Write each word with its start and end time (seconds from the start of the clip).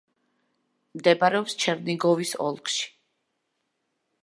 მდებარეობს 0.99 1.57
ჩერნიგოვის 1.65 2.33
ოლქში. 2.47 2.91